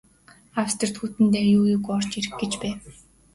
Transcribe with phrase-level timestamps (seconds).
[0.61, 2.79] Австрид Хүйтэн дайн юу юугүй орж ирэх гэж байв.